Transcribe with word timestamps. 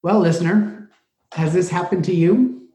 Well, 0.02 0.18
listener, 0.18 0.73
has 1.34 1.52
this 1.52 1.68
happened 1.68 2.04
to 2.04 2.14
you? 2.14 2.68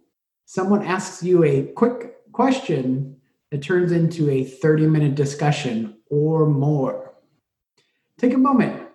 Someone 0.45 0.83
asks 0.83 1.23
you 1.23 1.43
a 1.43 1.63
quick 1.63 2.31
question 2.33 3.15
that 3.51 3.61
turns 3.61 3.91
into 3.91 4.29
a 4.29 4.43
30 4.43 4.87
minute 4.87 5.15
discussion 5.15 5.97
or 6.09 6.45
more. 6.45 7.13
Take 8.17 8.33
a 8.33 8.37
moment. 8.37 8.87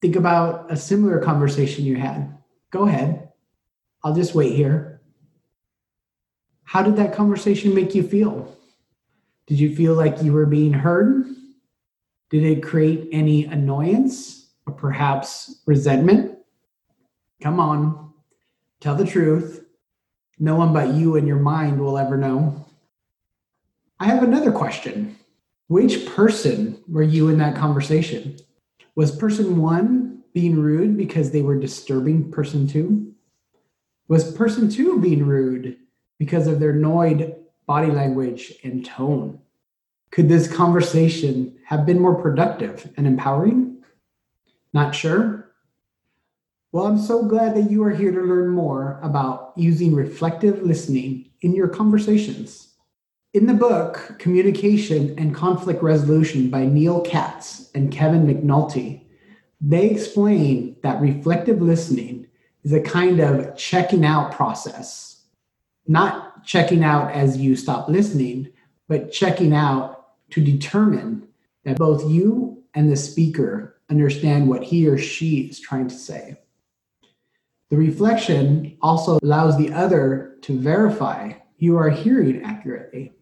Think 0.00 0.16
about 0.16 0.72
a 0.72 0.76
similar 0.76 1.18
conversation 1.18 1.84
you 1.84 1.96
had. 1.96 2.38
Go 2.70 2.86
ahead. 2.86 3.28
I'll 4.02 4.14
just 4.14 4.34
wait 4.34 4.54
here. 4.56 5.02
How 6.64 6.82
did 6.82 6.96
that 6.96 7.14
conversation 7.14 7.74
make 7.74 7.94
you 7.94 8.02
feel? 8.02 8.56
Did 9.46 9.60
you 9.60 9.74
feel 9.76 9.94
like 9.94 10.22
you 10.22 10.32
were 10.32 10.46
being 10.46 10.72
heard? 10.72 11.26
Did 12.30 12.44
it 12.44 12.62
create 12.62 13.08
any 13.12 13.44
annoyance 13.44 14.52
or 14.66 14.72
perhaps 14.72 15.60
resentment? 15.66 16.38
Come 17.42 17.60
on, 17.60 18.09
Tell 18.80 18.94
the 18.94 19.06
truth. 19.06 19.66
No 20.38 20.56
one 20.56 20.72
but 20.72 20.94
you 20.94 21.16
and 21.16 21.28
your 21.28 21.38
mind 21.38 21.78
will 21.78 21.98
ever 21.98 22.16
know. 22.16 22.66
I 23.98 24.06
have 24.06 24.22
another 24.22 24.50
question. 24.50 25.16
Which 25.68 26.06
person 26.06 26.82
were 26.88 27.02
you 27.02 27.28
in 27.28 27.38
that 27.38 27.54
conversation? 27.54 28.38
Was 28.94 29.14
person 29.14 29.58
one 29.58 30.22
being 30.32 30.58
rude 30.58 30.96
because 30.96 31.30
they 31.30 31.42
were 31.42 31.58
disturbing 31.58 32.30
person 32.30 32.66
two? 32.66 33.12
Was 34.08 34.32
person 34.32 34.70
two 34.70 34.98
being 35.00 35.26
rude 35.26 35.76
because 36.18 36.46
of 36.46 36.58
their 36.58 36.70
annoyed 36.70 37.36
body 37.66 37.90
language 37.90 38.54
and 38.64 38.84
tone? 38.84 39.40
Could 40.10 40.28
this 40.28 40.52
conversation 40.52 41.56
have 41.64 41.86
been 41.86 42.00
more 42.00 42.20
productive 42.20 42.90
and 42.96 43.06
empowering? 43.06 43.84
Not 44.72 44.94
sure? 44.94 45.49
Well, 46.72 46.86
I'm 46.86 46.98
so 46.98 47.24
glad 47.24 47.56
that 47.56 47.68
you 47.68 47.82
are 47.82 47.90
here 47.90 48.12
to 48.12 48.20
learn 48.20 48.50
more 48.50 49.00
about 49.02 49.54
using 49.56 49.92
reflective 49.92 50.62
listening 50.62 51.28
in 51.40 51.52
your 51.52 51.66
conversations. 51.66 52.74
In 53.34 53.46
the 53.46 53.54
book, 53.54 54.14
Communication 54.20 55.18
and 55.18 55.34
Conflict 55.34 55.82
Resolution 55.82 56.48
by 56.48 56.66
Neil 56.66 57.00
Katz 57.00 57.72
and 57.74 57.90
Kevin 57.90 58.24
McNulty, 58.24 59.02
they 59.60 59.90
explain 59.90 60.76
that 60.84 61.00
reflective 61.00 61.60
listening 61.60 62.28
is 62.62 62.72
a 62.72 62.80
kind 62.80 63.18
of 63.18 63.56
checking 63.56 64.06
out 64.06 64.30
process. 64.30 65.24
Not 65.88 66.44
checking 66.44 66.84
out 66.84 67.10
as 67.10 67.36
you 67.36 67.56
stop 67.56 67.88
listening, 67.88 68.48
but 68.86 69.10
checking 69.10 69.52
out 69.52 70.06
to 70.30 70.40
determine 70.40 71.26
that 71.64 71.78
both 71.78 72.08
you 72.08 72.62
and 72.74 72.92
the 72.92 72.96
speaker 72.96 73.76
understand 73.90 74.48
what 74.48 74.62
he 74.62 74.86
or 74.86 74.98
she 74.98 75.40
is 75.40 75.58
trying 75.58 75.88
to 75.88 75.96
say. 75.96 76.36
The 77.70 77.76
reflection 77.76 78.76
also 78.82 79.20
allows 79.22 79.56
the 79.56 79.72
other 79.72 80.36
to 80.42 80.58
verify 80.58 81.34
you 81.58 81.76
are 81.76 81.88
hearing 81.88 82.42
accurately. 82.42 83.12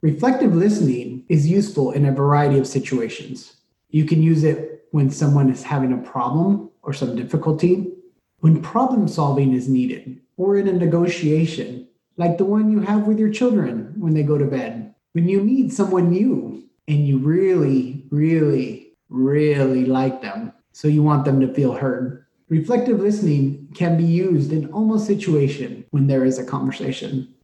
Reflective 0.00 0.54
listening 0.54 1.24
is 1.28 1.48
useful 1.48 1.90
in 1.90 2.04
a 2.04 2.12
variety 2.12 2.58
of 2.58 2.68
situations. 2.68 3.56
You 3.90 4.04
can 4.04 4.22
use 4.22 4.44
it 4.44 4.86
when 4.92 5.10
someone 5.10 5.50
is 5.50 5.64
having 5.64 5.92
a 5.92 6.08
problem 6.08 6.70
or 6.82 6.92
some 6.92 7.16
difficulty, 7.16 7.92
when 8.40 8.62
problem 8.62 9.08
solving 9.08 9.52
is 9.52 9.68
needed, 9.68 10.20
or 10.36 10.56
in 10.56 10.68
a 10.68 10.72
negotiation, 10.72 11.88
like 12.16 12.38
the 12.38 12.44
one 12.44 12.70
you 12.70 12.80
have 12.80 13.08
with 13.08 13.18
your 13.18 13.30
children 13.30 13.92
when 13.98 14.14
they 14.14 14.22
go 14.22 14.38
to 14.38 14.44
bed. 14.44 14.94
When 15.14 15.28
you 15.28 15.42
meet 15.42 15.72
someone 15.72 16.10
new 16.10 16.62
and 16.86 17.08
you 17.08 17.18
really, 17.18 18.04
really, 18.10 18.92
really 19.08 19.84
like 19.86 20.22
them, 20.22 20.52
so 20.72 20.86
you 20.86 21.02
want 21.02 21.24
them 21.24 21.40
to 21.40 21.52
feel 21.52 21.72
heard. 21.72 22.25
Reflective 22.48 23.00
listening 23.00 23.68
can 23.74 23.96
be 23.96 24.04
used 24.04 24.52
in 24.52 24.72
almost 24.72 25.06
situation 25.06 25.84
when 25.90 26.06
there 26.06 26.24
is 26.24 26.38
a 26.38 26.44
conversation. 26.44 27.34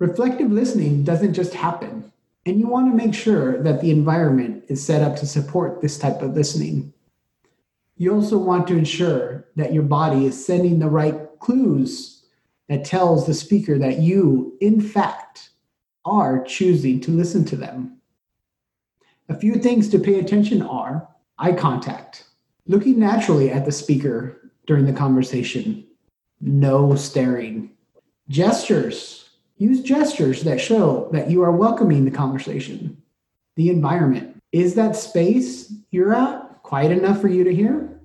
Reflective 0.00 0.50
listening 0.50 1.04
doesn't 1.04 1.32
just 1.32 1.54
happen, 1.54 2.12
and 2.44 2.58
you 2.58 2.66
want 2.66 2.90
to 2.90 2.96
make 2.96 3.14
sure 3.14 3.62
that 3.62 3.80
the 3.80 3.92
environment 3.92 4.64
is 4.66 4.84
set 4.84 5.00
up 5.00 5.16
to 5.16 5.26
support 5.26 5.80
this 5.80 5.96
type 5.96 6.22
of 6.22 6.34
listening. 6.34 6.92
You 7.96 8.14
also 8.14 8.36
want 8.36 8.66
to 8.66 8.76
ensure 8.76 9.46
that 9.54 9.72
your 9.72 9.84
body 9.84 10.26
is 10.26 10.44
sending 10.44 10.80
the 10.80 10.88
right 10.88 11.14
clues 11.38 12.24
that 12.68 12.84
tells 12.84 13.26
the 13.26 13.34
speaker 13.34 13.78
that 13.78 14.00
you, 14.00 14.58
in 14.60 14.80
fact, 14.80 15.50
are 16.04 16.42
choosing 16.42 17.00
to 17.02 17.12
listen 17.12 17.44
to 17.44 17.56
them. 17.56 17.98
A 19.28 19.36
few 19.36 19.54
things 19.54 19.88
to 19.90 20.00
pay 20.00 20.18
attention 20.18 20.62
are 20.62 21.08
eye 21.38 21.52
contact, 21.52 22.24
looking 22.66 22.98
naturally 22.98 23.50
at 23.50 23.64
the 23.64 23.72
speaker 23.72 24.50
during 24.66 24.86
the 24.86 24.92
conversation, 24.92 25.86
no 26.40 26.94
staring, 26.94 27.70
gestures, 28.28 29.30
use 29.56 29.82
gestures 29.82 30.42
that 30.42 30.60
show 30.60 31.08
that 31.12 31.30
you 31.30 31.42
are 31.42 31.52
welcoming 31.52 32.04
the 32.04 32.10
conversation, 32.10 33.00
the 33.54 33.70
environment. 33.70 34.42
Is 34.52 34.74
that 34.74 34.96
space 34.96 35.72
you're 35.90 36.14
at 36.14 36.62
quiet 36.62 36.92
enough 36.92 37.20
for 37.20 37.28
you 37.28 37.44
to 37.44 37.54
hear? 37.54 38.00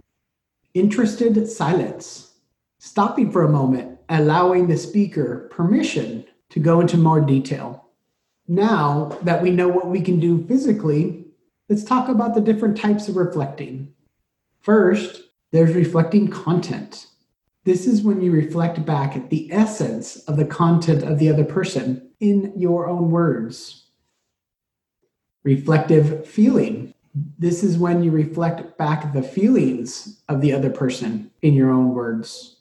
Interested 0.73 1.47
silence, 1.49 2.33
stopping 2.77 3.31
for 3.31 3.43
a 3.43 3.49
moment, 3.49 3.99
allowing 4.09 4.67
the 4.67 4.77
speaker 4.77 5.49
permission 5.51 6.25
to 6.49 6.59
go 6.59 6.79
into 6.79 6.97
more 6.97 7.21
detail. 7.21 7.85
Now 8.47 9.17
that 9.23 9.41
we 9.41 9.49
know 9.49 9.67
what 9.67 9.87
we 9.87 10.01
can 10.01 10.19
do 10.19 10.45
physically, 10.47 11.25
let's 11.69 11.83
talk 11.83 12.09
about 12.09 12.35
the 12.35 12.41
different 12.41 12.77
types 12.77 13.07
of 13.07 13.15
reflecting. 13.15 13.93
First, 14.61 15.23
there's 15.51 15.73
reflecting 15.73 16.27
content. 16.27 17.07
This 17.63 17.87
is 17.87 18.03
when 18.03 18.21
you 18.21 18.31
reflect 18.31 18.85
back 18.85 19.15
at 19.15 19.29
the 19.29 19.51
essence 19.51 20.17
of 20.25 20.37
the 20.37 20.45
content 20.45 21.03
of 21.03 21.19
the 21.19 21.29
other 21.29 21.43
person 21.43 22.09
in 22.19 22.53
your 22.55 22.87
own 22.87 23.11
words. 23.11 23.89
Reflective 25.43 26.27
feeling. 26.27 26.93
This 27.39 27.63
is 27.63 27.77
when 27.77 28.03
you 28.03 28.11
reflect 28.11 28.77
back 28.77 29.13
the 29.13 29.23
feelings 29.23 30.21
of 30.29 30.41
the 30.41 30.53
other 30.53 30.69
person 30.69 31.31
in 31.41 31.53
your 31.53 31.71
own 31.71 31.93
words. 31.93 32.57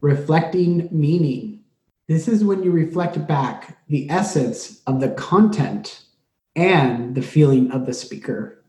Reflecting 0.00 0.88
meaning. 0.92 1.64
This 2.06 2.28
is 2.28 2.44
when 2.44 2.62
you 2.62 2.70
reflect 2.70 3.26
back 3.26 3.78
the 3.88 4.08
essence 4.10 4.82
of 4.86 5.00
the 5.00 5.10
content 5.10 6.02
and 6.54 7.14
the 7.14 7.22
feeling 7.22 7.70
of 7.72 7.86
the 7.86 7.94
speaker. 7.94 8.62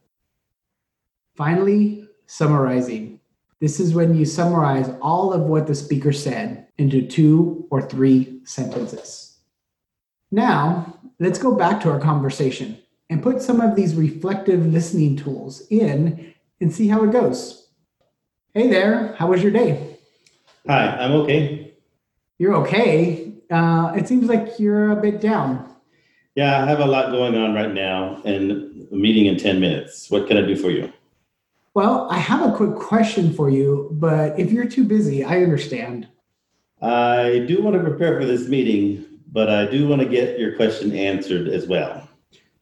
Finally, 1.38 2.04
summarizing. 2.26 3.20
This 3.62 3.80
is 3.80 3.94
when 3.94 4.16
you 4.16 4.26
summarize 4.26 4.90
all 5.04 5.32
of 5.32 5.44
what 5.44 5.68
the 5.68 5.76
speaker 5.76 6.12
said 6.12 6.68
into 6.80 7.06
two 7.06 7.68
or 7.70 7.80
three 7.80 8.42
sentences. 8.44 9.38
Now, 10.32 11.00
let's 11.20 11.38
go 11.38 11.54
back 11.54 11.80
to 11.82 11.92
our 11.92 12.00
conversation 12.00 12.80
and 13.10 13.22
put 13.22 13.42
some 13.42 13.62
of 13.62 13.76
these 13.76 13.94
reflective 13.94 14.66
listening 14.66 15.16
tools 15.16 15.62
in 15.70 16.34
and 16.60 16.74
see 16.74 16.88
how 16.88 17.04
it 17.04 17.12
goes. 17.12 17.70
Hey 18.56 18.68
there, 18.68 19.14
how 19.20 19.28
was 19.28 19.44
your 19.44 19.52
day? 19.52 20.00
Hi, 20.68 20.88
I'm 20.98 21.12
okay. 21.22 21.76
You're 22.40 22.56
okay. 22.56 23.34
Uh, 23.50 23.94
it 23.96 24.08
seems 24.08 24.26
like 24.26 24.60
you're 24.60 24.92
a 24.92 25.02
bit 25.02 25.22
down. 25.22 25.72
Yeah, 26.34 26.64
I 26.64 26.68
have 26.68 26.80
a 26.80 26.86
lot 26.86 27.12
going 27.12 27.36
on 27.36 27.54
right 27.54 27.74
now 27.74 28.22
and 28.26 28.90
a 28.92 28.96
meeting 28.96 29.28
in 29.28 29.38
10 29.38 29.60
minutes. 29.60 30.10
What 30.10 30.28
can 30.28 30.38
I 30.38 30.42
do 30.42 30.56
for 30.56 30.72
you? 30.72 30.92
Well, 31.78 32.08
I 32.10 32.18
have 32.18 32.42
a 32.42 32.56
quick 32.56 32.74
question 32.74 33.32
for 33.32 33.52
you, 33.52 33.90
but 33.92 34.40
if 34.40 34.52
you're 34.52 34.68
too 34.68 34.84
busy, 34.84 35.24
I 35.24 35.44
understand. 35.44 36.08
I 36.82 37.46
do 37.48 37.62
want 37.62 37.76
to 37.76 37.84
prepare 37.84 38.20
for 38.20 38.26
this 38.26 38.48
meeting, 38.48 39.06
but 39.32 39.52
I 39.52 39.68
do 39.68 39.88
want 39.88 40.02
to 40.02 40.08
get 40.10 40.40
your 40.40 40.56
question 40.56 40.92
answered 40.96 41.48
as 41.48 41.68
well. 41.68 42.10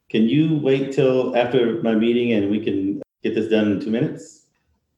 Can 0.10 0.24
you 0.24 0.58
wait 0.58 0.92
till 0.92 1.34
after 1.38 1.82
my 1.82 1.96
meeting 1.96 2.34
and 2.34 2.52
we 2.52 2.60
can 2.60 3.02
get 3.24 3.36
this 3.36 3.48
done 3.48 3.72
in 3.72 3.80
two 3.80 3.90
minutes? 3.90 4.48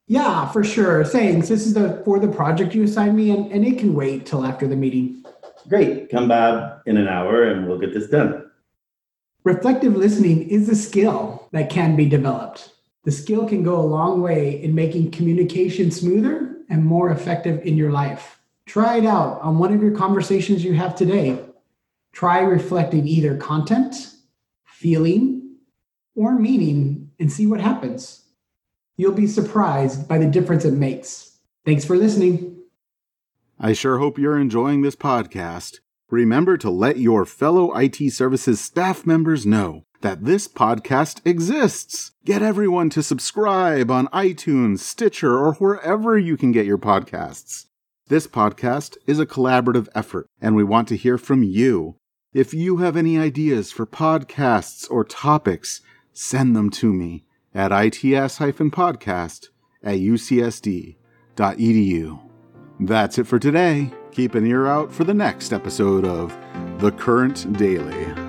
Yeah, 0.08 0.48
for 0.50 0.64
sure. 0.64 1.06
Thanks. 1.06 1.50
This 1.50 1.68
is 1.68 1.76
the 1.76 2.02
for 2.04 2.18
the 2.18 2.28
project 2.28 2.74
you 2.74 2.86
assigned 2.86 3.16
me, 3.16 3.30
and, 3.30 3.52
and 3.52 3.64
it 3.64 3.78
can 3.78 3.94
wait 3.94 4.26
till 4.26 4.44
after 4.44 4.68
the 4.68 4.76
meeting. 4.76 5.24
Great. 5.70 6.10
Come 6.10 6.28
by 6.28 6.76
in 6.88 6.98
an 6.98 7.08
hour 7.08 7.44
and 7.44 7.68
we'll 7.68 7.78
get 7.78 7.94
this 7.94 8.10
done. 8.10 8.50
Reflective 9.44 9.96
listening 9.96 10.50
is 10.50 10.70
a 10.70 10.76
skill 10.76 11.48
that 11.52 11.70
can 11.70 11.96
be 11.96 12.10
developed. 12.10 12.72
The 13.08 13.14
skill 13.14 13.48
can 13.48 13.64
go 13.64 13.80
a 13.80 13.88
long 13.88 14.22
way 14.22 14.62
in 14.62 14.76
making 14.76 15.12
communication 15.12 15.92
smoother 15.92 16.58
and 16.70 16.84
more 16.84 17.10
effective 17.10 17.66
in 17.66 17.78
your 17.78 17.90
life. 17.90 18.42
Try 18.66 18.98
it 18.98 19.06
out 19.06 19.40
on 19.40 19.60
one 19.60 19.74
of 19.74 19.82
your 19.82 19.96
conversations 19.96 20.62
you 20.62 20.74
have 20.74 20.94
today. 20.94 21.40
Try 22.12 22.40
reflecting 22.40 23.08
either 23.08 23.38
content, 23.38 23.96
feeling, 24.66 25.56
or 26.18 26.38
meaning 26.38 27.12
and 27.18 27.32
see 27.32 27.48
what 27.48 27.62
happens. 27.62 28.26
You'll 28.98 29.14
be 29.14 29.26
surprised 29.26 30.10
by 30.10 30.18
the 30.18 30.28
difference 30.28 30.66
it 30.66 30.74
makes. 30.74 31.38
Thanks 31.64 31.86
for 31.86 31.96
listening. 31.96 32.58
I 33.58 33.72
sure 33.72 34.00
hope 34.00 34.20
you're 34.20 34.38
enjoying 34.38 34.82
this 34.82 34.98
podcast. 34.98 35.80
Remember 36.10 36.58
to 36.58 36.70
let 36.70 36.98
your 36.98 37.24
fellow 37.24 37.74
IT 37.74 38.12
services 38.12 38.60
staff 38.60 39.06
members 39.06 39.46
know 39.46 39.86
that 40.02 40.26
this 40.26 40.48
podcast 40.48 41.22
exists. 41.26 42.12
Get 42.26 42.42
everyone 42.42 42.90
to 42.92 43.04
subscribe 43.04 43.90
on 43.90 44.08
iTunes, 44.08 44.80
Stitcher, 44.80 45.38
or 45.38 45.54
wherever 45.54 46.18
you 46.18 46.38
can 46.38 46.52
get 46.52 46.66
your 46.66 46.78
podcasts. 46.78 47.66
This 48.08 48.28
podcast 48.28 48.98
is 49.06 49.20
a 49.20 49.26
collaborative 49.26 49.88
effort, 49.94 50.28
and 50.40 50.56
we 50.56 50.64
want 50.64 50.88
to 50.90 50.96
hear 50.96 51.18
from 51.18 51.44
you. 51.44 51.96
If 52.34 52.54
you 52.54 52.78
have 52.78 52.96
any 52.96 53.18
ideas 53.18 53.72
for 53.72 53.86
podcasts 53.86 54.90
or 54.90 55.04
topics, 55.04 55.82
send 56.14 56.56
them 56.56 56.70
to 56.72 56.94
me 56.94 57.26
at 57.54 57.72
its-podcast 57.72 59.48
at 59.84 59.96
ucsd.edu. 59.96 60.96
That's 62.80 63.18
it 63.18 63.28
for 63.28 63.40
today. 63.40 63.92
Keep 64.12 64.36
an 64.36 64.46
ear 64.46 64.68
out 64.68 64.92
for 64.92 65.04
the 65.04 65.14
next 65.14 65.52
episode 65.52 66.06
of 66.06 66.38
The 66.80 66.92
Current 66.92 67.58
Daily. 67.58 68.27